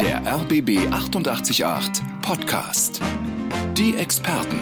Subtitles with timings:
[0.00, 3.00] Der RBB 888 Podcast.
[3.74, 4.58] Die Experten.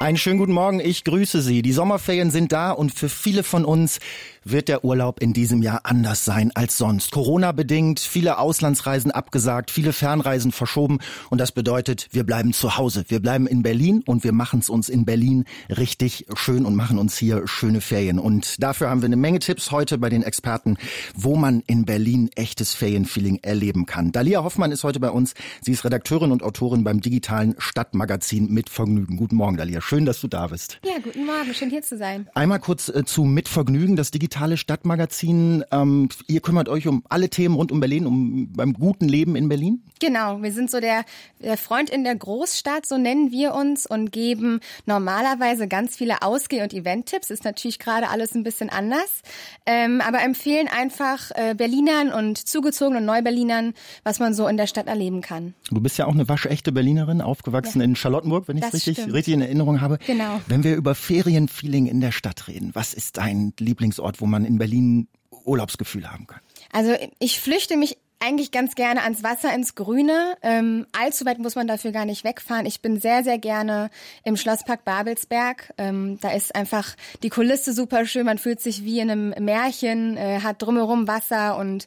[0.00, 1.62] Einen schönen guten Morgen, ich grüße Sie.
[1.62, 4.00] Die Sommerferien sind da und für viele von uns
[4.50, 7.10] wird der Urlaub in diesem Jahr anders sein als sonst.
[7.10, 10.98] Corona bedingt, viele Auslandsreisen abgesagt, viele Fernreisen verschoben
[11.30, 13.04] und das bedeutet, wir bleiben zu Hause.
[13.08, 16.98] Wir bleiben in Berlin und wir machen es uns in Berlin richtig schön und machen
[16.98, 18.18] uns hier schöne Ferien.
[18.18, 20.76] Und dafür haben wir eine Menge Tipps heute bei den Experten,
[21.14, 24.12] wo man in Berlin echtes Ferienfeeling erleben kann.
[24.12, 25.34] Dalia Hoffmann ist heute bei uns.
[25.60, 29.16] Sie ist Redakteurin und Autorin beim digitalen Stadtmagazin Mit Vergnügen.
[29.16, 29.80] Guten Morgen, Dalia.
[29.80, 30.80] Schön, dass du da bist.
[30.84, 31.52] Ja, guten Morgen.
[31.54, 32.28] Schön hier zu sein.
[32.34, 35.64] Einmal kurz äh, zu Mit Vergnügen, das digitale digitale Stadtmagazin.
[35.72, 39.48] Ähm, ihr kümmert euch um alle Themen rund um Berlin, um beim guten Leben in
[39.48, 39.82] Berlin?
[40.00, 41.04] Genau, wir sind so der,
[41.40, 46.62] der Freund in der Großstadt, so nennen wir uns und geben normalerweise ganz viele Ausgeh-
[46.62, 47.30] und Event-Tipps.
[47.30, 49.22] Ist natürlich gerade alles ein bisschen anders,
[49.66, 53.74] ähm, aber empfehlen einfach äh, Berlinern und zugezogenen Neuberlinern,
[54.04, 55.54] was man so in der Stadt erleben kann.
[55.70, 57.84] Du bist ja auch eine waschechte Berlinerin, aufgewachsen ja.
[57.84, 59.98] in Charlottenburg, wenn ich es richtig, richtig in Erinnerung habe.
[60.06, 60.40] Genau.
[60.46, 64.58] Wenn wir über Ferienfeeling in der Stadt reden, was ist dein Lieblingsort, wo man in
[64.58, 65.08] Berlin
[65.44, 66.40] Urlaubsgefühl haben kann?
[66.72, 70.36] Also ich flüchte mich eigentlich ganz gerne ans Wasser, ins Grüne.
[70.42, 72.66] Ähm, allzu weit muss man dafür gar nicht wegfahren.
[72.66, 73.90] Ich bin sehr, sehr gerne
[74.24, 75.72] im Schlosspark Babelsberg.
[75.78, 78.26] Ähm, da ist einfach die Kulisse super schön.
[78.26, 81.86] Man fühlt sich wie in einem Märchen, äh, hat drumherum Wasser und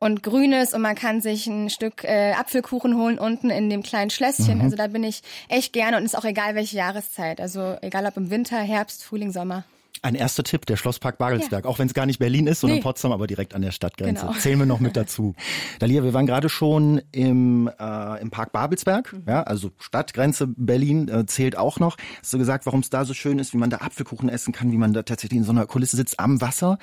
[0.00, 4.10] und Grünes und man kann sich ein Stück äh, Apfelkuchen holen unten in dem kleinen
[4.10, 4.58] Schlösschen.
[4.58, 4.60] Mhm.
[4.60, 7.40] Also da bin ich echt gerne und ist auch egal welche Jahreszeit.
[7.40, 9.64] Also egal ob im Winter, Herbst, Frühling, Sommer.
[10.02, 11.70] Ein erster Tipp, der Schlosspark Bagelsberg, ja.
[11.70, 12.82] auch wenn es gar nicht Berlin ist, sondern nee.
[12.82, 14.26] Potsdam, aber direkt an der Stadtgrenze.
[14.26, 14.38] Genau.
[14.38, 15.34] Zählen wir noch mit dazu.
[15.78, 19.22] Dalia, wir waren gerade schon im, äh, im Park Babelsberg, mhm.
[19.26, 21.96] ja, also Stadtgrenze Berlin äh, zählt auch noch.
[22.20, 24.72] Hast du gesagt, warum es da so schön ist, wie man da Apfelkuchen essen kann,
[24.72, 26.78] wie man da tatsächlich in so einer Kulisse sitzt am Wasser.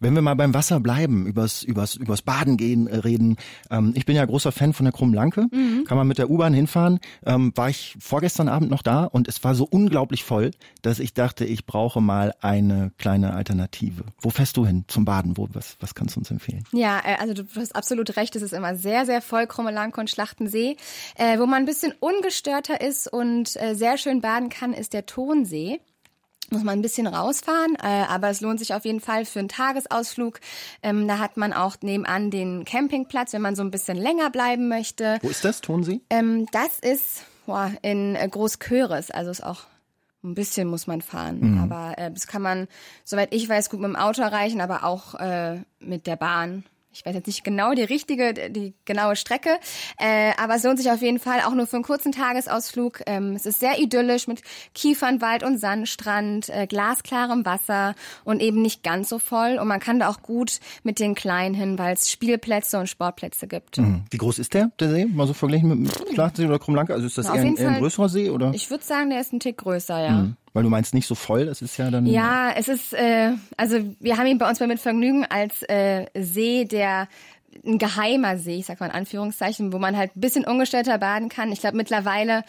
[0.00, 3.36] Wenn wir mal beim Wasser bleiben, übers, übers, übers Baden gehen, äh, reden.
[3.70, 5.46] Ähm, ich bin ja großer Fan von der Krummlanke.
[5.52, 5.84] Mhm.
[5.84, 6.98] Kann man mit der U-Bahn hinfahren.
[7.24, 10.50] Ähm, war ich vorgestern Abend noch da und es war so unglaublich voll,
[10.82, 14.04] dass ich dachte, ich brauche mal ein eine kleine Alternative.
[14.20, 15.36] Wo fährst du hin zum Baden?
[15.36, 16.64] Wo, was, was kannst du uns empfehlen?
[16.72, 18.36] Ja, äh, also du hast absolut recht.
[18.36, 20.76] Es ist immer sehr, sehr voll, Krummelanke und Schlachtensee.
[21.16, 25.06] Äh, wo man ein bisschen ungestörter ist und äh, sehr schön baden kann, ist der
[25.06, 25.80] Tonsee
[26.50, 29.48] muss man ein bisschen rausfahren, äh, aber es lohnt sich auf jeden Fall für einen
[29.48, 30.38] Tagesausflug.
[30.80, 34.68] Ähm, da hat man auch nebenan den Campingplatz, wenn man so ein bisschen länger bleiben
[34.68, 35.18] möchte.
[35.22, 36.02] Wo ist das, Tonsee?
[36.08, 39.62] Ähm, das ist boah, in äh, Großköres, also ist auch
[40.26, 41.58] ein bisschen muss man fahren, mhm.
[41.58, 42.68] aber äh, das kann man,
[43.04, 46.64] soweit ich weiß, gut mit dem Auto erreichen, aber auch äh, mit der Bahn
[46.96, 49.58] ich weiß jetzt nicht genau die richtige, die genaue Strecke,
[49.98, 53.02] äh, aber es lohnt sich auf jeden Fall auch nur für einen kurzen Tagesausflug.
[53.06, 54.40] Ähm, es ist sehr idyllisch mit
[54.74, 59.58] Kiefernwald und Sandstrand, äh, glasklarem Wasser und eben nicht ganz so voll.
[59.60, 63.46] Und man kann da auch gut mit den Kleinen hin, weil es Spielplätze und Sportplätze
[63.46, 63.76] gibt.
[63.76, 64.04] Mhm.
[64.10, 65.04] Wie groß ist der, der See?
[65.04, 66.94] Mal so verglichen mit Schlachtsee oder Krummlanke?
[66.94, 68.30] Also ist das Na, eher, ein, eher ein größerer See?
[68.30, 68.52] oder?
[68.54, 70.10] Ich würde sagen, der ist ein Tick größer, ja.
[70.12, 70.36] Mhm.
[70.56, 72.06] Weil du meinst nicht so voll, das ist ja dann.
[72.06, 76.06] Ja, es ist, äh, also wir haben ihn bei uns bei Mit Vergnügen als äh,
[76.14, 77.08] See, der
[77.64, 81.28] ein geheimer See, ich sag mal in Anführungszeichen, wo man halt ein bisschen ungestörter baden
[81.28, 81.52] kann.
[81.52, 82.44] Ich glaube mittlerweile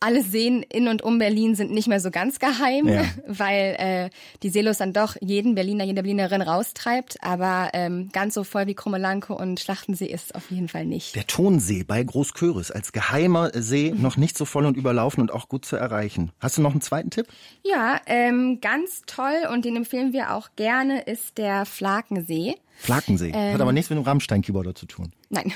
[0.00, 3.04] alle Seen in und um Berlin sind nicht mehr so ganz geheim, ja.
[3.26, 4.10] weil äh,
[4.42, 7.16] die Seelos dann doch jeden Berliner, jede Berlinerin raustreibt.
[7.22, 11.16] Aber ähm, ganz so voll wie Krummelanke und Schlachtensee ist es auf jeden Fall nicht.
[11.16, 15.48] Der Tonsee bei Großköris als geheimer See noch nicht so voll und überlaufen und auch
[15.48, 16.30] gut zu erreichen.
[16.38, 17.26] Hast du noch einen zweiten Tipp?
[17.64, 22.54] Ja, ähm, ganz toll und den empfehlen wir auch gerne ist der Flakensee.
[22.82, 23.32] Flakensee.
[23.34, 25.12] Ähm, Hat aber nichts mit dem Rammstein-Keyboarder zu tun.
[25.30, 25.52] Nein.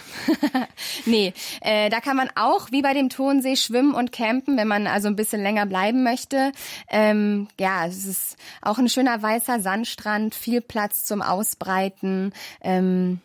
[1.06, 4.86] nee, äh, da kann man auch wie bei dem Tonsee schwimmen und campen, wenn man
[4.86, 6.52] also ein bisschen länger bleiben möchte.
[6.88, 12.32] Ähm, ja, es ist auch ein schöner weißer Sandstrand, viel Platz zum Ausbreiten.
[12.60, 13.20] Ähm,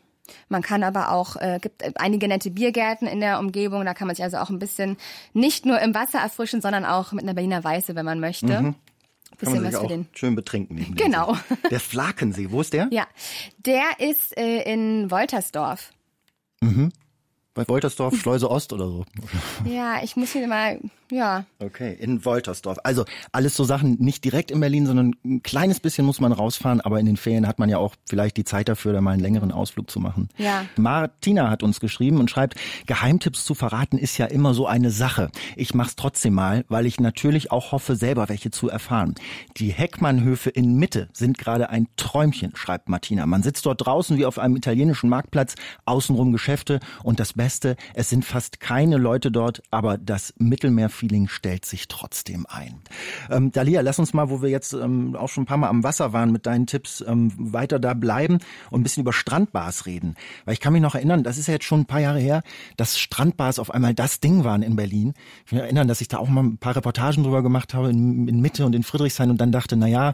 [0.49, 4.15] man kann aber auch, äh, gibt einige nette Biergärten in der Umgebung, da kann man
[4.15, 4.97] sich also auch ein bisschen
[5.33, 8.61] nicht nur im Wasser erfrischen, sondern auch mit einer Berliner Weiße, wenn man möchte.
[8.61, 8.75] Mhm.
[9.37, 10.07] Bisschen kann man sich was für den.
[10.13, 10.95] Schön betrinken.
[10.95, 11.37] Genau.
[11.71, 12.87] Der Flakensee, wo ist der?
[12.91, 13.07] Ja,
[13.65, 15.91] der ist äh, in Woltersdorf.
[16.61, 16.91] Mhm.
[17.53, 19.05] Bei Woltersdorf, Schleuse Ost oder so.
[19.65, 20.79] Ja, ich muss hier mal,
[21.11, 21.45] ja.
[21.59, 22.77] Okay, in Woltersdorf.
[22.83, 26.81] Also alles so Sachen nicht direkt in Berlin, sondern ein kleines bisschen muss man rausfahren,
[26.81, 29.21] aber in den Ferien hat man ja auch vielleicht die Zeit dafür, da mal einen
[29.21, 30.29] längeren Ausflug zu machen.
[30.37, 30.65] Ja.
[30.77, 32.55] Martina hat uns geschrieben und schreibt,
[32.85, 35.29] Geheimtipps zu verraten ist ja immer so eine Sache.
[35.55, 39.15] Ich mach's trotzdem mal, weil ich natürlich auch hoffe, selber welche zu erfahren.
[39.57, 43.25] Die Heckmannhöfe in Mitte sind gerade ein Träumchen, schreibt Martina.
[43.25, 45.55] Man sitzt dort draußen wie auf einem italienischen Marktplatz,
[45.85, 51.27] außenrum Geschäfte und das Beste, es sind fast keine Leute dort, aber das Mittelmeer Strandfeeling
[51.27, 52.81] stellt sich trotzdem ein.
[53.29, 55.83] Ähm, Dalia, lass uns mal, wo wir jetzt ähm, auch schon ein paar Mal am
[55.83, 58.39] Wasser waren mit deinen Tipps, ähm, weiter da bleiben
[58.69, 60.15] und ein bisschen über Strandbars reden.
[60.45, 62.43] Weil ich kann mich noch erinnern, das ist ja jetzt schon ein paar Jahre her,
[62.77, 65.13] dass Strandbars auf einmal das Ding waren in Berlin.
[65.45, 68.27] Ich mich erinnern, dass ich da auch mal ein paar Reportagen drüber gemacht habe in,
[68.27, 70.13] in Mitte und in Friedrichshain und dann dachte, na ja,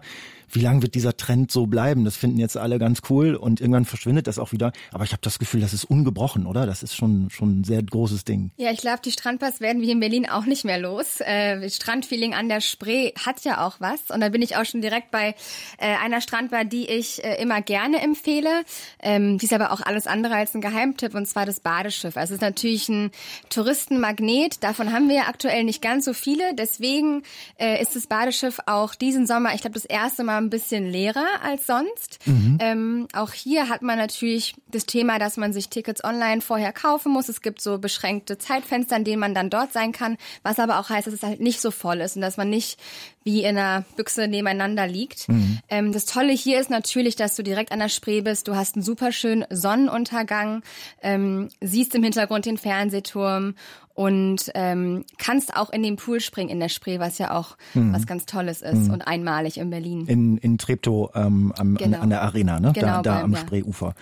[0.49, 2.05] wie lange wird dieser Trend so bleiben?
[2.05, 4.71] Das finden jetzt alle ganz cool und irgendwann verschwindet das auch wieder.
[4.93, 6.65] Aber ich habe das Gefühl, das ist ungebrochen, oder?
[6.65, 8.51] Das ist schon schon ein sehr großes Ding.
[8.55, 11.21] Ja, ich glaube, die Strandbars werden wir in Berlin auch nicht mehr los.
[11.21, 14.09] Äh, Strandfeeling an der Spree hat ja auch was.
[14.09, 15.35] Und da bin ich auch schon direkt bei
[15.77, 18.63] äh, einer Strandbar, die ich äh, immer gerne empfehle.
[19.01, 22.17] Ähm, die ist aber auch alles andere als ein Geheimtipp und zwar das Badeschiff.
[22.17, 23.11] Also es ist natürlich ein
[23.49, 24.63] Touristenmagnet.
[24.63, 26.53] Davon haben wir ja aktuell nicht ganz so viele.
[26.53, 27.23] Deswegen
[27.59, 31.27] äh, ist das Badeschiff auch diesen Sommer, ich glaube, das erste Mal ein bisschen leerer
[31.43, 32.19] als sonst.
[32.25, 32.57] Mhm.
[32.61, 37.11] Ähm, auch hier hat man natürlich das Thema, dass man sich Tickets online vorher kaufen
[37.11, 37.29] muss.
[37.29, 40.89] Es gibt so beschränkte Zeitfenster, in denen man dann dort sein kann, was aber auch
[40.89, 42.79] heißt, dass es halt nicht so voll ist und dass man nicht
[43.23, 45.27] wie in einer Büchse nebeneinander liegt.
[45.27, 45.59] Mhm.
[45.69, 48.47] Ähm, das Tolle hier ist natürlich, dass du direkt an der Spree bist.
[48.47, 50.63] Du hast einen super schönen Sonnenuntergang,
[51.01, 53.55] ähm, siehst im Hintergrund den Fernsehturm
[53.97, 57.93] und ähm, kannst auch in den Pool springen in der Spree, was ja auch mhm.
[57.93, 58.91] was ganz Tolles ist mhm.
[58.91, 60.05] und einmalig in Berlin.
[60.05, 61.97] In, in Treptow ähm, am, genau.
[61.97, 62.73] an, an, der Arena, ne?
[62.73, 63.39] Genau, da, da beim, am ja.
[63.39, 63.95] Spreeufer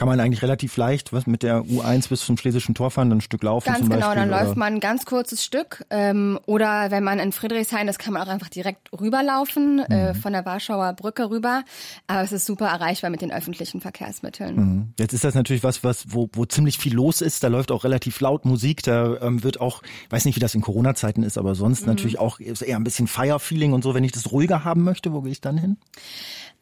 [0.00, 3.18] kann man eigentlich relativ leicht was mit der U1 bis zum Schlesischen Tor fahren, dann
[3.18, 4.00] ein Stück laufen ganz zum Beispiel.
[4.00, 5.84] Ganz genau, dann läuft man ein ganz kurzes Stück.
[5.90, 9.92] Ähm, oder wenn man in Friedrichshain ist, kann man auch einfach direkt rüberlaufen, äh, mhm.
[9.92, 11.64] äh, von der Warschauer Brücke rüber.
[12.06, 14.56] Aber es ist super erreichbar mit den öffentlichen Verkehrsmitteln.
[14.56, 14.94] Mhm.
[14.98, 17.44] Jetzt ist das natürlich was, was wo, wo ziemlich viel los ist.
[17.44, 18.82] Da läuft auch relativ laut Musik.
[18.82, 21.88] Da ähm, wird auch, weiß nicht, wie das in Corona-Zeiten ist, aber sonst mhm.
[21.88, 23.94] natürlich auch eher ein bisschen Fire-Feeling und so.
[23.94, 25.76] Wenn ich das ruhiger haben möchte, wo gehe ich dann hin?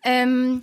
[0.05, 0.61] Ähm,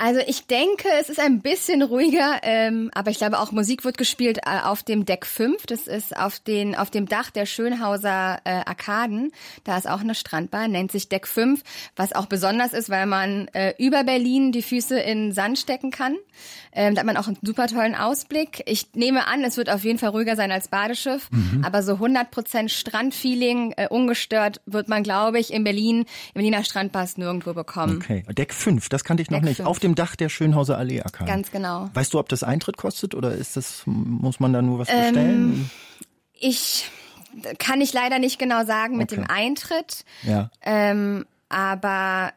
[0.00, 3.98] also ich denke, es ist ein bisschen ruhiger, ähm, aber ich glaube auch Musik wird
[3.98, 5.66] gespielt äh, auf dem Deck 5.
[5.66, 9.30] Das ist auf, den, auf dem Dach der Schönhauser äh, Arkaden.
[9.64, 11.62] Da ist auch eine Strandbar, nennt sich Deck 5,
[11.96, 16.16] was auch besonders ist, weil man äh, über Berlin die Füße in Sand stecken kann.
[16.72, 18.62] Ähm, da hat man auch einen super tollen Ausblick.
[18.66, 21.64] Ich nehme an, es wird auf jeden Fall ruhiger sein als Badeschiff, mhm.
[21.64, 27.18] aber so 100% Strandfeeling, äh, ungestört, wird man, glaube ich, in Berlin, in Berliner Strandbars
[27.18, 27.96] nirgendwo bekommen.
[27.96, 29.56] Okay, Deck 5, das kannte ich noch Deck nicht.
[29.56, 29.68] 5.
[29.68, 31.28] Auf dem Dach der Schönhauser Allee erkannt.
[31.28, 31.90] Ganz genau.
[31.94, 35.16] Weißt du, ob das Eintritt kostet oder ist das, muss man da nur was bestellen?
[35.16, 35.70] Ähm,
[36.34, 36.90] ich
[37.58, 39.22] kann ich leider nicht genau sagen mit okay.
[39.22, 40.04] dem Eintritt.
[40.22, 40.50] Ja.
[40.62, 42.32] Ähm, aber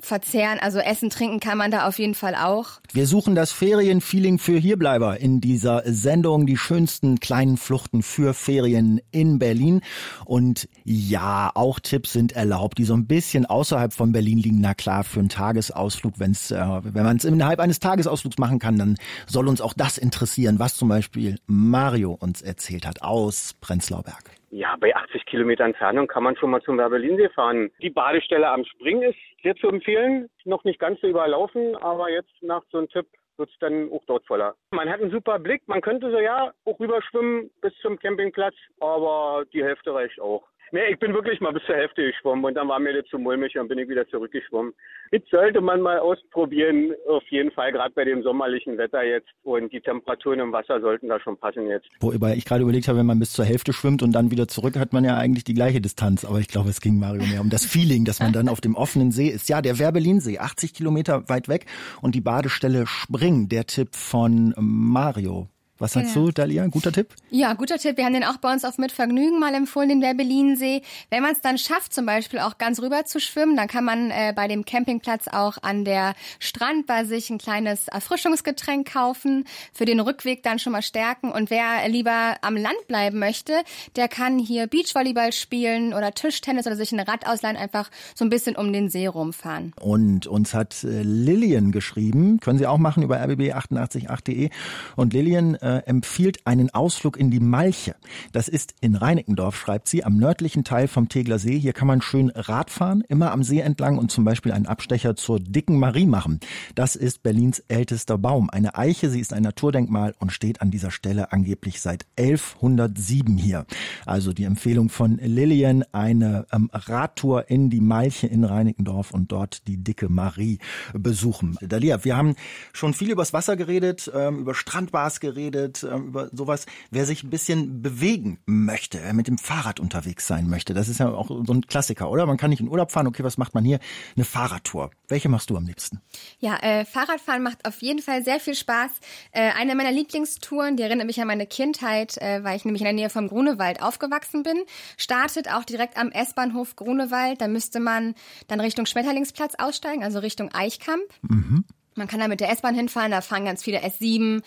[0.00, 2.80] verzehren, also essen, trinken kann man da auf jeden Fall auch.
[2.92, 9.00] Wir suchen das Ferienfeeling für Hierbleiber in dieser Sendung, die schönsten kleinen Fluchten für Ferien
[9.10, 9.80] in Berlin.
[10.24, 14.60] Und ja, auch Tipps sind erlaubt, die so ein bisschen außerhalb von Berlin liegen.
[14.60, 18.78] Na klar, für einen Tagesausflug, wenn's, äh, wenn man es innerhalb eines Tagesausflugs machen kann,
[18.78, 18.96] dann
[19.26, 24.35] soll uns auch das interessieren, was zum Beispiel Mario uns erzählt hat aus Prenzlauer Berg.
[24.50, 27.70] Ja, bei 80 Kilometer Entfernung kann man schon mal zum Werbelinsee fahren.
[27.82, 30.28] Die Badestelle am Spring ist sehr zu empfehlen.
[30.44, 33.06] Noch nicht ganz so überlaufen, aber jetzt nach so einem Tipp
[33.36, 34.54] wird es dann auch dort voller.
[34.70, 35.66] Man hat einen super Blick.
[35.66, 40.44] Man könnte so ja auch rüberschwimmen bis zum Campingplatz, aber die Hälfte reicht auch.
[40.72, 43.18] Nee, ich bin wirklich mal bis zur Hälfte geschwommen und dann war mir das zu
[43.18, 44.72] mulmig und bin ich wieder zurückgeschwommen.
[45.12, 49.28] Das sollte man mal ausprobieren, auf jeden Fall, gerade bei dem sommerlichen Wetter jetzt.
[49.44, 51.86] Und die Temperaturen im Wasser sollten da schon passen jetzt.
[52.00, 54.76] Wobei ich gerade überlegt habe, wenn man bis zur Hälfte schwimmt und dann wieder zurück,
[54.76, 56.24] hat man ja eigentlich die gleiche Distanz.
[56.24, 58.74] Aber ich glaube, es ging Mario mehr um das Feeling, dass man dann auf dem
[58.74, 59.48] offenen See ist.
[59.48, 61.66] Ja, der Werbelinsee, 80 Kilometer weit weg
[62.02, 65.48] und die Badestelle Spring, der Tipp von Mario.
[65.78, 66.26] Was sagst genau.
[66.26, 66.66] du, Dalia?
[66.68, 67.08] Guter Tipp?
[67.30, 67.98] Ja, guter Tipp.
[67.98, 70.80] Wir haben den auch bei uns auf Mitvergnügen mal empfohlen, den Werbelinsee.
[71.10, 74.10] Wenn man es dann schafft, zum Beispiel auch ganz rüber zu schwimmen, dann kann man
[74.10, 80.00] äh, bei dem Campingplatz auch an der Strandbar sich ein kleines Erfrischungsgetränk kaufen, für den
[80.00, 81.30] Rückweg dann schon mal stärken.
[81.30, 83.52] Und wer lieber am Land bleiben möchte,
[83.96, 88.30] der kann hier Beachvolleyball spielen oder Tischtennis oder sich ein Rad ausleihen, einfach so ein
[88.30, 89.74] bisschen um den See rumfahren.
[89.78, 94.48] Und uns hat äh, Lillian geschrieben, können Sie auch machen über rbb888.de.
[94.96, 97.96] Und Lillian äh, empfiehlt einen Ausflug in die Malche.
[98.30, 101.58] Das ist in Reinickendorf, schreibt sie, am nördlichen Teil vom Tegler See.
[101.58, 105.16] Hier kann man schön Rad fahren, immer am See entlang und zum Beispiel einen Abstecher
[105.16, 106.38] zur Dicken Marie machen.
[106.76, 108.48] Das ist Berlins ältester Baum.
[108.48, 113.66] Eine Eiche, sie ist ein Naturdenkmal und steht an dieser Stelle angeblich seit 1107 hier.
[114.04, 119.66] Also die Empfehlung von Lillian, eine ähm, Radtour in die Malche in Reinickendorf und dort
[119.66, 120.58] die Dicke Marie
[120.92, 121.58] besuchen.
[121.60, 122.36] Dalia, wir haben
[122.72, 126.66] schon viel übers Wasser geredet, ähm, über Strandbars geredet, geredet, äh, über sowas.
[126.90, 131.00] Wer sich ein bisschen bewegen möchte, wer mit dem Fahrrad unterwegs sein möchte, das ist
[131.00, 132.26] ja auch so ein Klassiker, oder?
[132.26, 133.78] Man kann nicht in Urlaub fahren, okay, was macht man hier?
[134.14, 134.90] Eine Fahrradtour.
[135.08, 136.00] Welche machst du am liebsten?
[136.38, 138.90] Ja, äh, Fahrradfahren macht auf jeden Fall sehr viel Spaß.
[139.32, 142.86] Äh, eine meiner Lieblingstouren, die erinnert mich an meine Kindheit, äh, weil ich nämlich in
[142.86, 144.56] der Nähe vom Grunewald aufgewachsen bin,
[144.96, 147.40] startet auch direkt am S-Bahnhof Grunewald.
[147.40, 148.14] Da müsste man
[148.48, 151.04] dann Richtung Schmetterlingsplatz aussteigen, also Richtung Eichkamp.
[151.22, 151.64] Mhm.
[151.96, 154.42] Man kann da mit der S-Bahn hinfahren, da fahren ganz viele S7,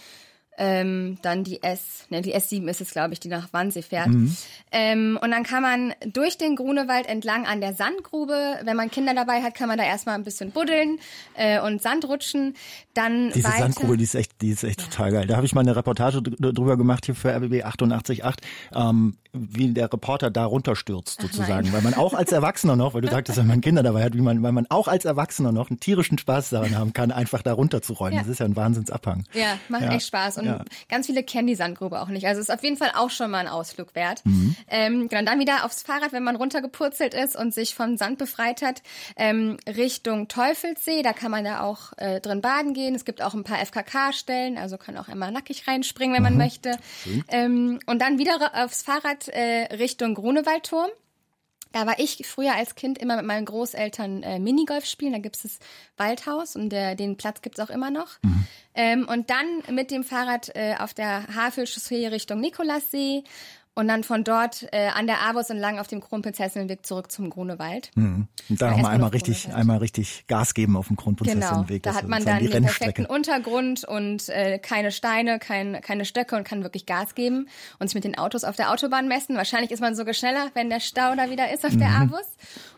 [0.59, 4.09] ähm, dann die S, ne, die S7 ist es, glaube ich, die nach Wannsee fährt.
[4.09, 4.35] Mhm.
[4.71, 9.13] Ähm, und dann kann man durch den Grunewald entlang an der Sandgrube, wenn man Kinder
[9.13, 10.99] dabei hat, kann man da erstmal ein bisschen buddeln
[11.35, 12.55] äh, und Sand rutschen.
[12.93, 13.59] Dann Diese weiter.
[13.59, 14.87] Sandgrube, die ist echt, die ist echt ja.
[14.87, 15.27] total geil.
[15.27, 18.21] Da habe ich mal eine Reportage drüber gemacht hier für RBB 888,
[18.75, 21.71] ähm, wie der Reporter da runterstürzt sozusagen.
[21.71, 24.21] Weil man auch als Erwachsener noch, weil du sagtest, wenn man Kinder dabei hat, wie
[24.21, 27.53] man, weil man auch als Erwachsener noch einen tierischen Spaß daran haben kann, einfach da
[27.53, 28.13] runter zu rollen.
[28.13, 28.19] Ja.
[28.19, 29.23] Das ist ja ein Wahnsinnsabhang.
[29.33, 29.93] Ja, macht ja.
[29.93, 30.39] echt Spaß.
[30.39, 30.65] Und ja.
[30.89, 32.27] ganz viele kennen die Sandgrube auch nicht.
[32.27, 34.25] Also ist auf jeden Fall auch schon mal ein Ausflug wert.
[34.25, 34.55] Mhm.
[34.69, 38.61] Ähm, genau, dann wieder aufs Fahrrad, wenn man runtergepurzelt ist und sich von Sand befreit
[38.61, 38.81] hat,
[39.15, 41.01] ähm, Richtung Teufelssee.
[41.01, 42.95] Da kann man ja auch äh, drin baden gehen.
[42.95, 46.39] Es gibt auch ein paar FKK-Stellen, also kann auch immer nackig reinspringen, wenn man mhm.
[46.39, 46.77] möchte.
[47.29, 50.89] Ähm, und dann wieder aufs Fahrrad äh, Richtung Grunewaldturm.
[51.71, 55.13] Da war ich früher als Kind immer mit meinen Großeltern äh, Minigolf spielen.
[55.13, 55.59] Da gibt es das
[55.97, 58.17] Waldhaus und der, den Platz gibt es auch immer noch.
[58.23, 58.47] Mhm.
[58.73, 63.23] Ähm, und dann mit dem Fahrrad äh, auf der Havelchaussee Richtung Nikolassee
[63.79, 67.91] und dann von dort äh, an der Abus entlang auf dem Kronprinzessinnenweg zurück zum Grunewald.
[67.95, 68.27] Mhm.
[68.49, 71.83] Und da nochmal einmal richtig, einmal richtig Gas geben auf dem Kronprinzessinnenweg.
[71.83, 76.35] Genau, da hat man dann den perfekten Untergrund und äh, keine Steine, kein, keine Stöcke
[76.35, 77.47] und kann wirklich Gas geben
[77.79, 79.37] und sich mit den Autos auf der Autobahn messen.
[79.37, 81.79] Wahrscheinlich ist man sogar schneller, wenn der Stau da wieder ist auf mhm.
[81.79, 82.27] der Abus.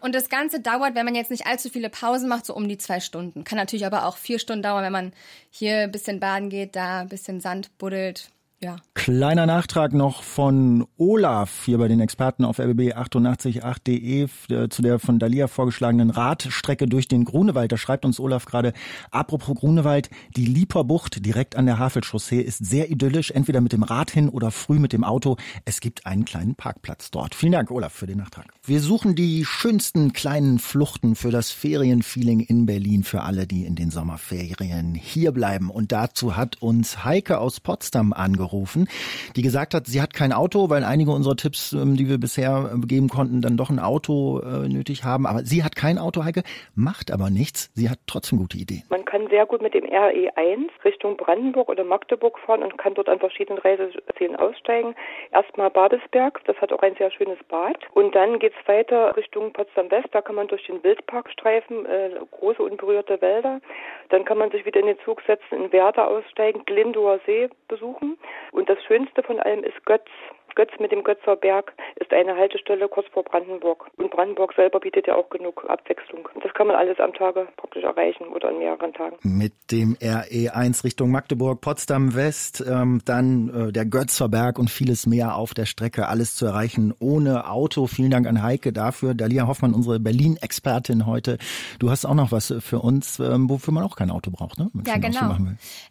[0.02, 2.78] Und das Ganze dauert, wenn man jetzt nicht allzu viele Pausen macht, so um die
[2.78, 3.44] zwei Stunden.
[3.44, 5.14] Kann natürlich aber auch vier Stunden dauern, wenn man
[5.50, 8.30] hier ein bisschen baden geht, da ein bisschen Sand buddelt
[8.62, 8.76] ja.
[8.94, 15.18] Kleiner Nachtrag noch von Olaf hier bei den Experten auf rbb888.de äh, zu der von
[15.18, 17.72] Dalia vorgeschlagenen Radstrecke durch den Grunewald.
[17.72, 18.74] Da schreibt uns Olaf gerade,
[19.10, 24.12] apropos Grunewald, die Lieperbucht direkt an der Havelchaussee ist sehr idyllisch, entweder mit dem Rad
[24.12, 25.38] hin oder früh mit dem Auto.
[25.66, 27.34] Es gibt einen kleinen Parkplatz dort.
[27.34, 28.54] Vielen Dank, Olaf, für den Nachtrag.
[28.64, 33.74] Wir suchen die schönsten kleinen Fluchten für das Ferienfeeling in Berlin für alle, die in
[33.74, 35.72] den Sommerferien hier bleiben.
[35.72, 38.88] Und dazu hat uns Heike aus Potsdam angerufen angerufen,
[39.36, 42.72] die gesagt hat, sie hat kein Auto, weil einige unserer Tipps, ähm, die wir bisher
[42.74, 45.26] äh, geben konnten, dann doch ein Auto äh, nötig haben.
[45.26, 46.44] Aber sie hat kein Auto, Heike,
[46.76, 47.72] macht aber nichts.
[47.74, 48.84] Sie hat trotzdem gute Ideen.
[48.90, 53.10] Man kann sehr gut mit dem RE1 Richtung Brandenburg oder Magdeburg fahren und kann dort
[53.10, 54.96] an verschiedenen Reisezielen aussteigen.
[55.32, 57.78] Erstmal Babelsberg, das hat auch ein sehr schönes Bad.
[57.94, 62.12] Und dann geht es weiter Richtung Potsdam-West, da kann man durch den Wildpark streifen, äh,
[62.32, 63.62] große unberührte Wälder.
[64.10, 68.18] Dann kann man sich wieder in den Zug setzen, in Werder aussteigen, Glindower See besuchen.
[68.52, 70.10] Und das Schönste von allem ist Götz.
[70.56, 73.88] Götz mit dem Götzer Berg ist eine Haltestelle kurz vor Brandenburg.
[73.98, 76.28] Und Brandenburg selber bietet ja auch genug Abwechslung.
[76.44, 79.18] Das kann man alles am Tage praktisch erreichen oder an mehreren Tagen.
[79.24, 85.06] Mit dem RE1 Richtung Magdeburg, Potsdam West, ähm, dann äh, der Götzer Berg und vieles
[85.06, 86.08] mehr auf der Strecke.
[86.08, 87.88] Alles zu erreichen ohne Auto.
[87.88, 89.14] Vielen Dank an Heike dafür.
[89.14, 91.38] Dalia Hoffmann, unsere Berlin-Expertin heute.
[91.80, 94.70] Du hast auch noch was für uns, ähm, wofür man auch kein Auto braucht, ne?
[94.86, 95.38] ja, genau.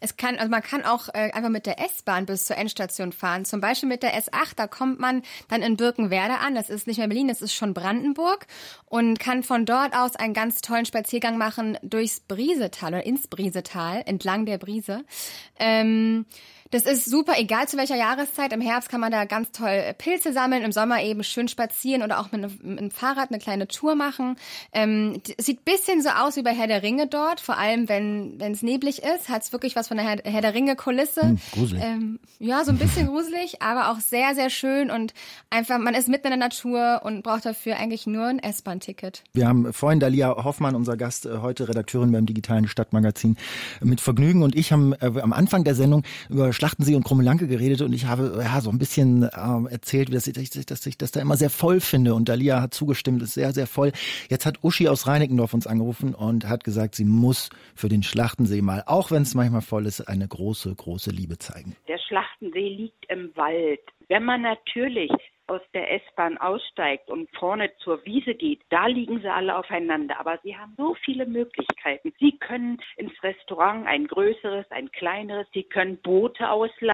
[0.00, 3.44] Es kann, also man kann auch äh, einfach mit der S-Bahn bis zur Endstation fahren.
[3.44, 6.54] Zum Beispiel mit der S8 da kommt man dann in Birkenwerder an.
[6.54, 8.46] Das ist nicht mehr Berlin, das ist schon Brandenburg
[8.86, 14.02] und kann von dort aus einen ganz tollen Spaziergang machen durchs Briesetal oder ins Briesetal,
[14.06, 15.04] entlang der Brise.
[15.58, 16.26] Ähm,
[16.70, 18.52] das ist super, egal zu welcher Jahreszeit.
[18.52, 22.02] Im Herbst kann man da ganz toll äh, Pilze sammeln, im Sommer eben schön spazieren
[22.02, 24.36] oder auch mit, einem Fahrrad eine kleine Tour machen.
[24.72, 28.62] Ähm, sieht bisschen so aus wie bei Herr der Ringe dort, vor allem wenn es
[28.62, 31.22] neblig ist, hat es wirklich was von der Herr, Herr der Ringe Kulisse.
[31.22, 31.82] Hm, gruselig.
[31.84, 35.12] Ähm, ja, so ein bisschen gruselig, aber auch sehr, sehr schön und
[35.50, 39.24] einfach, man ist mitten in der Natur und braucht dafür eigentlich nur ein S-Bahn-Ticket.
[39.32, 43.36] Wir haben vorhin Dalia Hoffmann, unser Gast, äh, heute Redakteurin beim digitalen Stadtmagazin,
[43.80, 47.80] mit Vergnügen und ich haben äh, am Anfang der Sendung über Schlachtensee und Krummelanke geredet
[47.80, 49.28] und ich habe ja so ein bisschen äh,
[49.70, 53.22] erzählt, dass ich, dass ich das da immer sehr voll finde und Dalia hat zugestimmt,
[53.22, 53.92] ist sehr, sehr voll.
[54.28, 58.60] Jetzt hat Uschi aus Reinickendorf uns angerufen und hat gesagt, sie muss für den Schlachtensee
[58.60, 61.76] mal, auch wenn es manchmal voll ist, eine große, große Liebe zeigen.
[61.88, 63.80] Der Schlachtensee liegt im Wald.
[64.08, 65.12] Wenn man natürlich
[65.46, 70.18] aus der S-Bahn aussteigt und vorne zur Wiese geht, da liegen sie alle aufeinander.
[70.18, 72.12] Aber sie haben so viele Möglichkeiten.
[72.18, 76.92] Sie können ins Restaurant ein größeres, ein kleineres, sie können Boote ausleihen.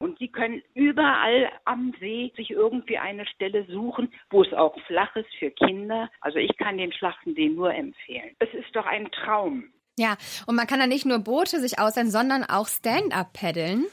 [0.00, 5.14] Und Sie können überall am See sich irgendwie eine Stelle suchen, wo es auch flach
[5.16, 6.08] ist für Kinder.
[6.20, 8.30] Also ich kann den Schlachtensee nur empfehlen.
[8.38, 9.64] Es ist doch ein Traum.
[9.98, 13.86] Ja, und man kann da nicht nur Boote sich ausleihen, sondern auch Stand-up paddeln.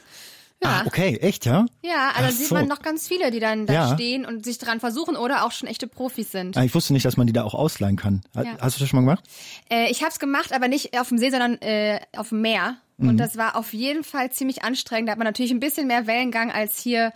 [0.62, 0.80] Ja.
[0.80, 1.66] Ah, okay, echt, ja?
[1.82, 2.54] Ja, also Ach sieht so.
[2.54, 3.94] man noch ganz viele, die dann da ja.
[3.94, 6.56] stehen und sich dran versuchen oder auch schon echte Profis sind.
[6.56, 8.22] Ah, ich wusste nicht, dass man die da auch ausleihen kann.
[8.34, 8.56] Ja.
[8.60, 9.24] Hast du das schon mal gemacht?
[9.70, 12.78] Äh, ich habe es gemacht, aber nicht auf dem See, sondern äh, auf dem Meer.
[12.96, 13.10] Mhm.
[13.10, 15.08] Und das war auf jeden Fall ziemlich anstrengend.
[15.08, 17.12] Da hat man natürlich ein bisschen mehr Wellengang als hier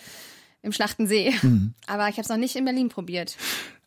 [0.62, 1.34] im Schlachtensee.
[1.40, 1.74] Mhm.
[1.86, 3.36] Aber ich habe es noch nicht in Berlin probiert.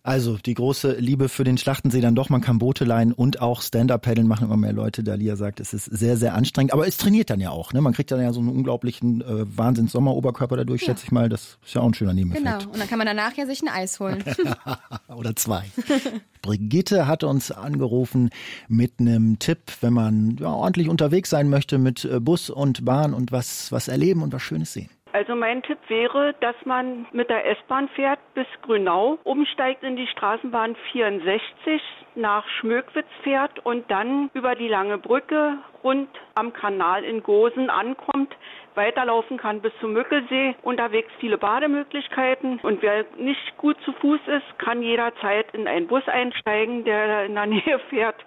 [0.05, 3.61] Also die große Liebe für den Schlachtensee dann doch, man kann Boote leihen und auch
[3.61, 5.01] Stand-Up-Paddeln machen immer mehr Leute.
[5.01, 7.71] Dalia sagt, es ist sehr, sehr anstrengend, aber es trainiert dann ja auch.
[7.71, 7.79] Ne?
[7.79, 10.87] Man kriegt dann ja so einen unglaublichen äh, Wahnsinns-Sommeroberkörper dadurch, ja.
[10.87, 11.29] schätze ich mal.
[11.29, 12.45] Das ist ja auch ein schöner Nebeneffekt.
[12.45, 14.21] Genau, und dann kann man danach ja sich ein Eis holen.
[15.07, 15.63] Oder zwei.
[16.41, 18.29] Brigitte hat uns angerufen
[18.67, 23.13] mit einem Tipp, wenn man ja, ordentlich unterwegs sein möchte mit äh, Bus und Bahn
[23.13, 24.89] und was, was erleben und was Schönes sehen.
[25.13, 30.07] Also mein Tipp wäre, dass man mit der S-Bahn fährt bis Grünau, umsteigt in die
[30.07, 31.81] Straßenbahn 64,
[32.15, 38.35] nach Schmöckwitz fährt und dann über die lange Brücke rund am Kanal in Gosen ankommt,
[38.73, 40.55] weiterlaufen kann bis zum Mückelsee.
[40.63, 46.07] Unterwegs viele Bademöglichkeiten und wer nicht gut zu Fuß ist, kann jederzeit in einen Bus
[46.07, 48.17] einsteigen, der in der Nähe fährt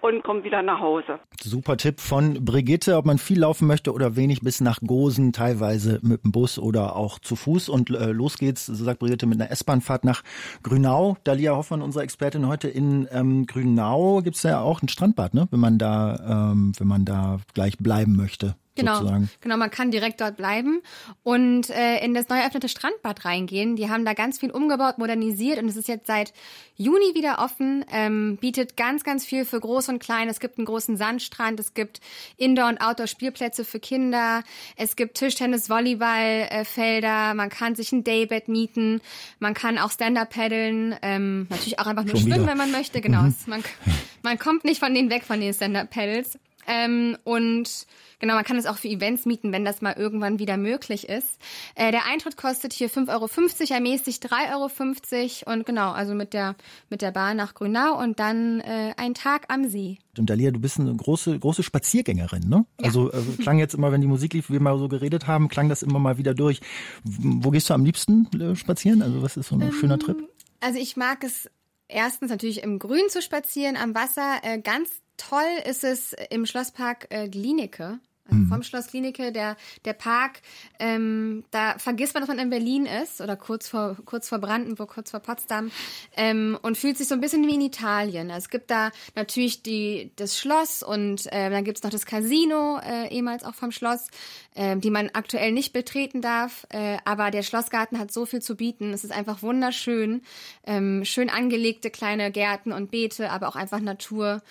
[0.00, 1.18] und komme wieder nach Hause.
[1.40, 6.00] Super Tipp von Brigitte, ob man viel laufen möchte oder wenig bis nach Gosen, teilweise
[6.02, 7.68] mit dem Bus oder auch zu Fuß.
[7.68, 10.22] Und äh, los geht's, so sagt Brigitte, mit einer S-Bahnfahrt nach
[10.62, 11.16] Grünau.
[11.24, 15.48] Dalia Hoffmann, unsere Expertin heute in ähm, Grünau, gibt's ja auch ein Strandbad, ne?
[15.50, 18.56] wenn man da, ähm, wenn man da gleich bleiben möchte.
[18.76, 19.30] Genau, sozusagen.
[19.40, 20.82] genau, man kann direkt dort bleiben
[21.22, 23.74] und äh, in das neu eröffnete Strandbad reingehen.
[23.74, 26.32] Die haben da ganz viel umgebaut, modernisiert und es ist jetzt seit
[26.76, 30.28] Juni wieder offen, ähm, bietet ganz, ganz viel für Groß und Klein.
[30.28, 32.00] Es gibt einen großen Sandstrand, es gibt
[32.36, 34.42] Indoor- und Outdoor-Spielplätze für Kinder,
[34.76, 39.00] es gibt Tischtennis, Volleyballfelder, man kann sich ein Daybed mieten,
[39.38, 42.50] man kann auch Stand-Up paddeln, ähm, natürlich auch einfach nur Schon schwimmen, wieder.
[42.50, 43.00] wenn man möchte.
[43.00, 43.34] Genau, mhm.
[43.46, 43.64] man,
[44.22, 46.38] man kommt nicht von denen weg von den Stand-Up-Paddles.
[46.66, 47.86] Ähm, und
[48.18, 51.38] Genau, man kann es auch für Events mieten, wenn das mal irgendwann wieder möglich ist.
[51.74, 56.56] Äh, der Eintritt kostet hier 5,50 Euro, ermäßigt 3,50 Euro und genau, also mit der,
[56.88, 59.98] mit der Bahn nach Grünau und dann äh, ein Tag am See.
[60.16, 62.64] Und Dalia, du bist eine große, große Spaziergängerin, ne?
[62.80, 62.86] Ja.
[62.86, 65.48] Also äh, klang jetzt immer, wenn die Musik lief, wie wir mal so geredet haben,
[65.48, 66.60] klang das immer mal wieder durch.
[67.04, 69.02] Wo gehst du am liebsten äh, spazieren?
[69.02, 70.16] Also was ist so ein ähm, schöner Trip?
[70.60, 71.50] Also ich mag es
[71.86, 74.38] erstens natürlich im Grün zu spazieren, am Wasser.
[74.42, 78.00] Äh, ganz toll ist es im Schlosspark äh, Glienicke.
[78.28, 78.48] Also mhm.
[78.48, 80.40] vom Schloss Klinike, der, der Park,
[80.78, 84.90] ähm, da vergisst man, dass man in Berlin ist oder kurz vor, kurz vor Brandenburg,
[84.90, 85.70] kurz vor Potsdam
[86.16, 88.30] ähm, und fühlt sich so ein bisschen wie in Italien.
[88.30, 93.08] Es gibt da natürlich die, das Schloss und äh, dann gibt's noch das Casino, äh,
[93.14, 94.08] ehemals auch vom Schloss,
[94.54, 96.66] äh, die man aktuell nicht betreten darf.
[96.70, 98.92] Äh, aber der Schlossgarten hat so viel zu bieten.
[98.92, 100.22] Es ist einfach wunderschön.
[100.64, 104.42] Ähm, schön angelegte kleine Gärten und Beete, aber auch einfach Natur.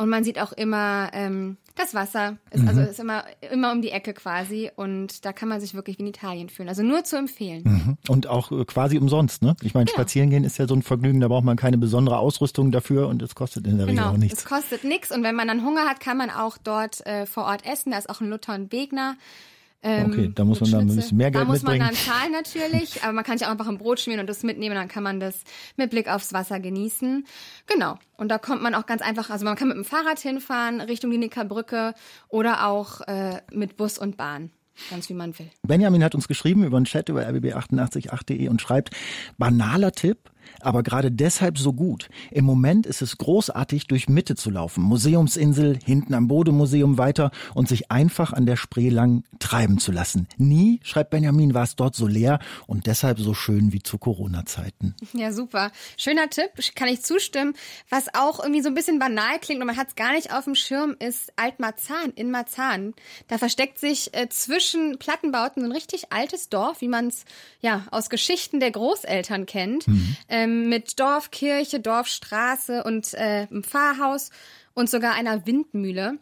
[0.00, 2.38] Und man sieht auch immer ähm, das Wasser.
[2.50, 2.68] Ist, also mhm.
[2.68, 4.70] Also ist immer, immer um die Ecke quasi.
[4.74, 6.70] Und da kann man sich wirklich wie in Italien fühlen.
[6.70, 7.64] Also nur zu empfehlen.
[7.64, 7.98] Mhm.
[8.08, 9.56] Und auch äh, quasi umsonst, ne?
[9.60, 9.92] Ich meine, ja.
[9.92, 13.20] spazieren gehen ist ja so ein Vergnügen, da braucht man keine besondere Ausrüstung dafür und
[13.20, 14.04] es kostet in der genau.
[14.04, 14.38] Regel auch nichts.
[14.38, 15.10] Es kostet nichts.
[15.10, 17.90] Und wenn man dann Hunger hat, kann man auch dort äh, vor Ort essen.
[17.90, 19.18] Da ist auch ein Luther und Wegner.
[19.82, 21.80] Ähm, okay, da muss man dann ein bisschen mehr Geld mitbringen.
[21.80, 24.20] Da muss man dann zahlen natürlich, aber man kann sich auch einfach ein Brot schmieren
[24.20, 25.42] und das mitnehmen, dann kann man das
[25.76, 27.24] mit Blick aufs Wasser genießen.
[27.66, 27.98] Genau.
[28.18, 31.10] Und da kommt man auch ganz einfach, also man kann mit dem Fahrrad hinfahren Richtung
[31.10, 31.94] die Nickerbrücke
[32.28, 34.50] oder auch äh, mit Bus und Bahn.
[34.88, 35.50] Ganz wie man will.
[35.66, 38.90] Benjamin hat uns geschrieben über den Chat über rbb888.de und schreibt,
[39.36, 42.08] banaler Tipp, aber gerade deshalb so gut.
[42.30, 44.82] Im Moment ist es großartig, durch Mitte zu laufen.
[44.82, 50.28] Museumsinsel, hinten am Bodemuseum weiter und sich einfach an der Spree lang treiben zu lassen.
[50.36, 54.94] Nie, schreibt Benjamin, war es dort so leer und deshalb so schön wie zu Corona-Zeiten.
[55.12, 55.70] Ja, super.
[55.96, 57.54] Schöner Tipp, kann ich zustimmen.
[57.88, 60.44] Was auch irgendwie so ein bisschen banal klingt und man hat es gar nicht auf
[60.44, 62.94] dem Schirm, ist Altmarzahn in Marzahn.
[63.28, 67.24] Da versteckt sich äh, zwischen Plattenbauten so ein richtig altes Dorf, wie man es
[67.60, 69.88] ja aus Geschichten der Großeltern kennt.
[69.88, 70.16] Mhm.
[70.30, 74.30] Äh, ähm, mit Dorf, Kirche, Dorfstraße und äh, einem Pfarrhaus
[74.74, 76.18] und sogar einer Windmühle.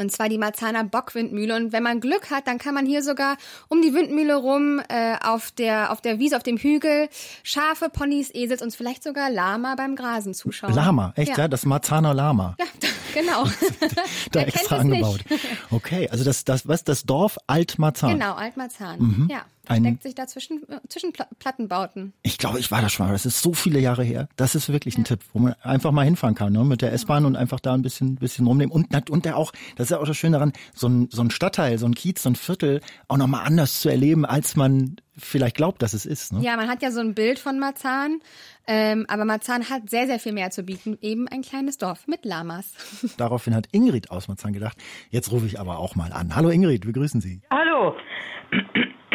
[0.00, 1.56] Und zwar die Marzahner Bockwindmühle.
[1.56, 5.16] Und wenn man Glück hat, dann kann man hier sogar um die Windmühle rum äh,
[5.24, 7.08] auf der auf der Wiese, auf dem Hügel
[7.42, 10.72] Schafe, Ponys, Esels und vielleicht sogar Lama beim Grasen zuschauen.
[10.72, 11.38] Lama, echt ja?
[11.38, 11.48] ja?
[11.48, 12.54] Das Marzahner Lama.
[12.60, 12.66] Ja,
[13.14, 13.44] genau.
[14.30, 15.24] da extra angebaut.
[15.72, 18.12] Okay, also das das was das Dorf Altmarzahn.
[18.12, 19.00] Genau, Altmarzahn.
[19.00, 19.28] Mhm.
[19.28, 19.46] Ja.
[19.76, 22.12] Versteckt sich da zwischen, äh, zwischen Plattenbauten.
[22.22, 23.12] Ich glaube, ich war da schon mal.
[23.12, 24.28] Das ist so viele Jahre her.
[24.36, 26.64] Das ist wirklich ein Tipp, wo man einfach mal hinfahren kann, ne?
[26.64, 28.72] mit der S-Bahn und einfach da ein bisschen, bisschen rumnehmen.
[28.72, 31.30] Und, und der auch, das ist ja auch das Schöne daran, so ein, so ein
[31.30, 35.56] Stadtteil, so ein Kiez, so ein Viertel auch nochmal anders zu erleben, als man vielleicht
[35.56, 36.32] glaubt, dass es ist.
[36.32, 36.40] Ne?
[36.42, 38.20] Ja, man hat ja so ein Bild von Marzahn,
[38.66, 40.96] ähm, aber Marzahn hat sehr, sehr viel mehr zu bieten.
[41.00, 42.72] Eben ein kleines Dorf mit Lamas.
[43.16, 44.78] Daraufhin hat Ingrid aus Marzahn gedacht,
[45.10, 46.34] jetzt rufe ich aber auch mal an.
[46.34, 47.42] Hallo Ingrid, wir grüßen Sie.
[47.50, 47.94] Hallo.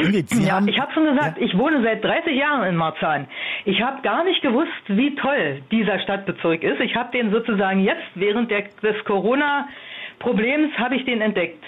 [0.01, 1.45] Sie ja, haben, ich habe schon gesagt, ja?
[1.45, 3.27] ich wohne seit 30 Jahren in Marzahn.
[3.65, 6.79] Ich habe gar nicht gewusst, wie toll dieser Stadtbezirk ist.
[6.82, 11.63] Ich habe den sozusagen jetzt während der, des Corona-Problems habe ich den entdeckt.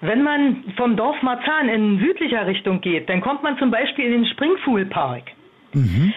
[0.00, 4.22] Wenn man vom Dorf Marzahn in südlicher Richtung geht, dann kommt man zum Beispiel in
[4.22, 5.24] den Springfuhlpark.
[5.72, 6.14] Mhm.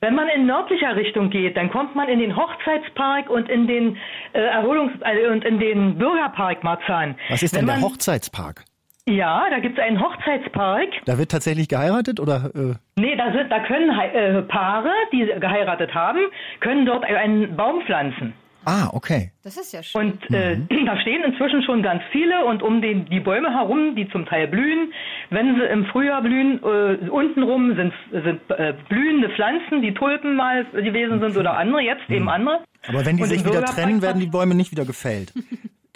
[0.00, 3.96] Wenn man in nördlicher Richtung geht, dann kommt man in den Hochzeitspark und in den
[4.32, 7.14] äh, Erholungs- äh, und in den Bürgerpark Marzahn.
[7.28, 8.64] Was ist denn der Hochzeitspark?
[9.08, 10.88] Ja, da gibt es einen Hochzeitspark.
[11.06, 12.52] Da wird tatsächlich geheiratet oder?
[12.54, 12.74] Äh?
[13.00, 16.20] Nee, da, sind, da können äh, Paare, die geheiratet haben,
[16.60, 18.34] können dort einen Baum pflanzen.
[18.64, 19.32] Ah, okay.
[19.42, 20.00] Das ist ja schön.
[20.00, 20.68] Und äh, mhm.
[20.86, 24.46] da stehen inzwischen schon ganz viele und um den, die Bäume herum, die zum Teil
[24.46, 24.92] blühen,
[25.30, 30.64] wenn sie im Frühjahr blühen, äh, untenrum sind, sind äh, blühende Pflanzen, die Tulpen mal
[30.66, 32.16] gewesen sind oder andere, jetzt mhm.
[32.16, 32.60] eben andere.
[32.86, 35.32] Aber wenn die und sich wieder trennen, werden die Bäume nicht wieder gefällt.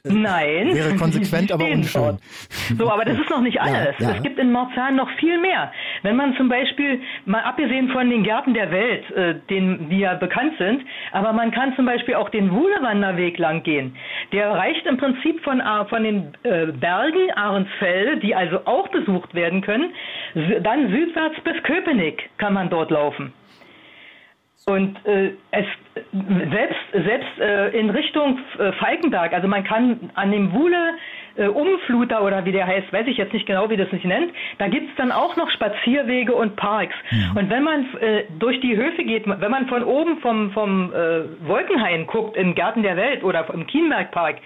[0.09, 0.75] Nein.
[0.75, 2.19] Wäre konsequent, aber unschön.
[2.77, 3.95] So, aber das ist noch nicht alles.
[3.99, 4.17] Ja, ja.
[4.17, 5.73] Es gibt in Marzahn noch viel mehr.
[6.03, 10.15] Wenn man zum Beispiel, mal abgesehen von den Gärten der Welt, äh, denen, die ja
[10.15, 13.97] bekannt sind, aber man kann zum Beispiel auch den Wuhlewanderweg lang gehen.
[14.33, 19.35] Der reicht im Prinzip von, äh, von den äh, Bergen Ahrensfelde, die also auch besucht
[19.35, 19.93] werden können,
[20.63, 23.33] dann südwärts bis Köpenick kann man dort laufen.
[24.69, 25.65] Und äh, es
[26.51, 30.95] selbst selbst äh, in Richtung äh, Falkenberg, also man kann an dem Wuhle
[31.37, 34.33] äh, Umfluter oder wie der heißt, weiß ich jetzt nicht genau, wie das sich nennt,
[34.59, 36.97] da gibt's dann auch noch Spazierwege und Parks.
[37.13, 37.41] Ja.
[37.41, 41.47] Und wenn man äh, durch die Höfe geht, wenn man von oben vom, vom äh,
[41.47, 44.39] Wolkenhain guckt, im Garten der Welt oder im Kienbergpark,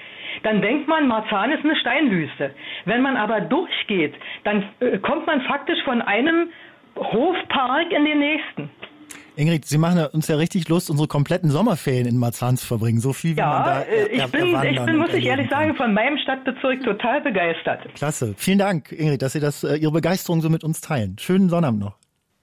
[0.42, 2.54] dann denkt man, Marzahn ist eine Steinwüste.
[2.84, 6.50] Wenn man aber durchgeht, dann äh, kommt man faktisch von einem
[6.96, 8.70] Hofpark in den nächsten.
[9.36, 13.00] Ingrid, Sie machen uns ja richtig Lust, unsere kompletten Sommerferien in Marzahn zu verbringen.
[13.00, 15.60] So viel, wie ja, man da äh, ich bin, ich bin, muss ich ehrlich kann.
[15.60, 17.94] sagen, von meinem Stadtbezirk total begeistert.
[17.94, 18.34] Klasse.
[18.36, 21.16] Vielen Dank, Ingrid, dass Sie das, äh, Ihre Begeisterung so mit uns teilen.
[21.18, 21.96] Schönen Sonnabend noch.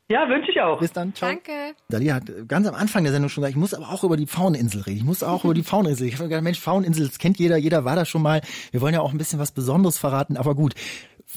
[0.10, 0.80] Ja, wünsche ich auch.
[0.80, 1.14] Bis dann.
[1.14, 1.30] Ciao.
[1.30, 1.52] Danke.
[1.90, 4.26] Dalia hat ganz am Anfang der Sendung schon gesagt, ich muss aber auch über die
[4.26, 4.98] Fauninsel reden.
[4.98, 6.08] Ich muss auch über die Fauninsel.
[6.08, 8.42] Ich habe gedacht, Mensch, Fauninsel, das kennt jeder, jeder war da schon mal.
[8.72, 10.76] Wir wollen ja auch ein bisschen was Besonderes verraten, aber gut.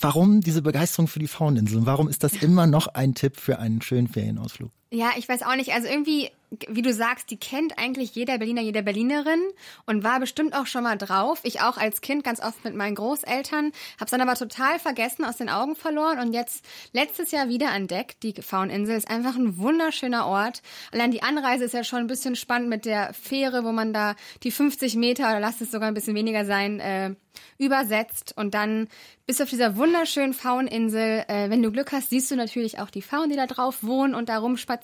[0.01, 1.85] Warum diese Begeisterung für die Fauninsel?
[1.85, 4.71] Warum ist das immer noch ein Tipp für einen schönen Ferienausflug?
[4.92, 5.72] Ja, ich weiß auch nicht.
[5.72, 6.31] Also irgendwie,
[6.68, 9.40] wie du sagst, die kennt eigentlich jeder Berliner, jede Berlinerin
[9.87, 11.38] und war bestimmt auch schon mal drauf.
[11.44, 15.37] Ich auch als Kind ganz oft mit meinen Großeltern, hab's dann aber total vergessen, aus
[15.37, 18.24] den Augen verloren und jetzt letztes Jahr wieder entdeckt.
[18.24, 20.61] Die Fauninsel ist einfach ein wunderschöner Ort.
[20.90, 24.16] Allein die Anreise ist ja schon ein bisschen spannend mit der Fähre, wo man da
[24.42, 27.14] die 50 Meter oder lasst es sogar ein bisschen weniger sein, äh,
[27.59, 28.88] übersetzt und dann
[29.26, 31.24] bist du auf dieser wunderschönen Fauninsel.
[31.29, 34.16] Äh, wenn du Glück hast, siehst du natürlich auch die Faunen, die da drauf wohnen
[34.16, 34.80] und da rumspazieren.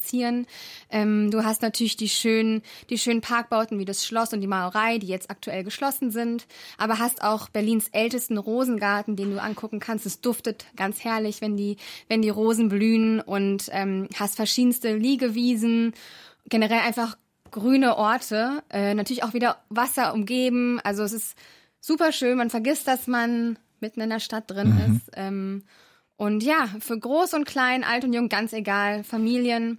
[0.90, 4.98] Ähm, du hast natürlich die schönen, die schönen Parkbauten wie das Schloss und die Malerei,
[4.98, 6.46] die jetzt aktuell geschlossen sind.
[6.78, 10.06] Aber hast auch Berlins ältesten Rosengarten, den du angucken kannst.
[10.06, 11.76] Es duftet ganz herrlich, wenn die,
[12.08, 15.94] wenn die Rosen blühen und ähm, hast verschiedenste Liegewiesen.
[16.48, 17.16] Generell einfach
[17.50, 20.80] grüne Orte, äh, natürlich auch wieder Wasser umgeben.
[20.84, 21.36] Also es ist
[21.80, 22.36] super schön.
[22.36, 24.96] Man vergisst, dass man mitten in der Stadt drin mhm.
[24.96, 25.10] ist.
[25.14, 25.62] Ähm,
[26.16, 29.78] und ja, für groß und klein, alt und jung, ganz egal, Familien,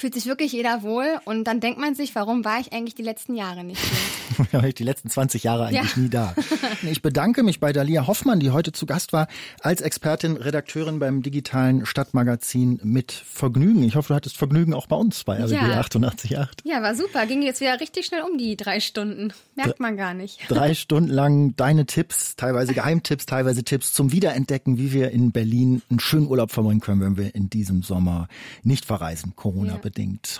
[0.00, 1.20] fühlt sich wirklich jeder wohl.
[1.24, 4.46] Und dann denkt man sich, warum war ich eigentlich die letzten Jahre nicht hier?
[4.52, 6.02] war ich die letzten 20 Jahre eigentlich ja.
[6.02, 6.34] nie da.
[6.82, 9.28] Ich bedanke mich bei Dalia Hoffmann, die heute zu Gast war,
[9.60, 13.82] als Expertin, Redakteurin beim digitalen Stadtmagazin mit Vergnügen.
[13.82, 15.80] Ich hoffe, du hattest Vergnügen auch bei uns bei RBB ja.
[15.80, 16.48] 88.8.
[16.64, 17.26] Ja, war super.
[17.26, 19.32] Ging jetzt wieder richtig schnell um die drei Stunden.
[19.54, 20.40] Merkt man gar nicht.
[20.48, 25.82] Drei Stunden lang deine Tipps, teilweise Geheimtipps, teilweise Tipps zum Wiederentdecken, wie wir in Berlin
[25.90, 28.28] einen schönen Urlaub verbringen können, wenn wir in diesem Sommer
[28.62, 29.84] nicht verreisen, Corona-bedingt.
[29.84, 29.89] Ja.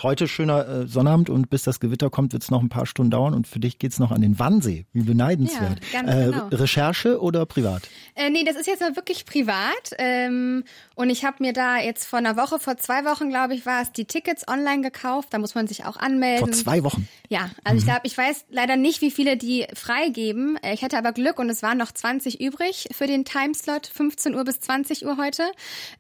[0.03, 3.11] Heute schöner äh, Sonnabend und bis das Gewitter kommt, wird es noch ein paar Stunden
[3.11, 4.87] dauern und für dich geht geht's noch an den Wannsee.
[4.93, 5.81] Wie beneidenswert.
[5.93, 6.47] Ja, ganz äh, genau.
[6.53, 7.83] Recherche oder privat?
[8.15, 9.65] Äh, nee, das ist jetzt mal wirklich privat.
[9.99, 10.63] Ähm,
[10.95, 13.83] und ich habe mir da jetzt vor einer Woche, vor zwei Wochen, glaube ich, war
[13.83, 15.31] es, die Tickets online gekauft.
[15.33, 16.47] Da muss man sich auch anmelden.
[16.47, 17.09] Vor zwei Wochen?
[17.29, 17.79] Ja, also mhm.
[17.79, 20.57] ich glaube, ich weiß leider nicht, wie viele die freigeben.
[20.63, 24.37] Äh, ich hatte aber Glück und es waren noch 20 übrig für den Timeslot, 15
[24.37, 25.43] Uhr bis 20 Uhr heute.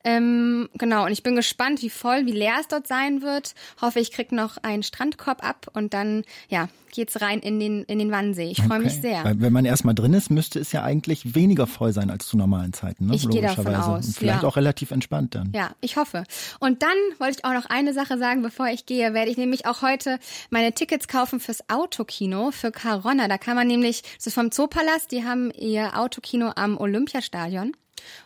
[0.04, 3.39] Ähm, genau, und ich bin gespannt, wie voll, wie leer es dort sein wird.
[3.80, 7.98] Hoffe, ich krieg noch einen Strandkorb ab und dann, ja, geht's rein in den, in
[7.98, 8.50] den Wannsee.
[8.50, 8.84] Ich freue okay.
[8.84, 9.24] mich sehr.
[9.24, 12.36] Weil wenn man erstmal drin ist, müsste es ja eigentlich weniger voll sein als zu
[12.36, 13.14] normalen Zeiten, ne?
[13.14, 14.06] Ich gehe davon aus.
[14.06, 14.48] Und vielleicht ja.
[14.48, 15.52] auch relativ entspannt dann.
[15.54, 16.24] Ja, ich hoffe.
[16.58, 19.66] Und dann wollte ich auch noch eine Sache sagen, bevor ich gehe, werde ich nämlich
[19.66, 20.18] auch heute
[20.50, 23.28] meine Tickets kaufen fürs Autokino, für Caronna.
[23.28, 27.72] Da kann man nämlich, das ist vom Zoopalast, die haben ihr Autokino am Olympiastadion.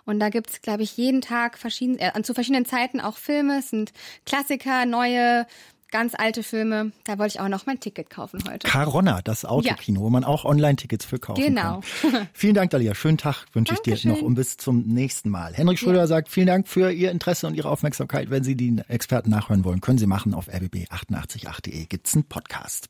[0.05, 3.59] Und da gibt's, glaube ich, jeden Tag verschieden, äh, zu verschiedenen Zeiten auch Filme.
[3.59, 3.93] Es sind
[4.25, 5.47] Klassiker, neue,
[5.95, 6.91] ganz alte Filme.
[7.05, 8.67] Da wollte ich auch noch mein Ticket kaufen heute.
[8.67, 10.05] Caronna, das Autokino, ja.
[10.05, 11.83] wo man auch Online-Tickets für kaufen genau.
[12.01, 12.11] kann.
[12.11, 12.27] Genau.
[12.33, 12.97] vielen Dank, Dalia.
[12.97, 15.55] Schönen Tag wünsche ich dir noch und bis zum nächsten Mal.
[15.55, 16.07] Henrik Schröder ja.
[16.09, 18.29] sagt vielen Dank für Ihr Interesse und Ihre Aufmerksamkeit.
[18.29, 21.87] Wenn Sie die Experten nachhören wollen, können Sie machen auf rbb888.de.
[21.87, 22.89] Gibt's einen Podcast.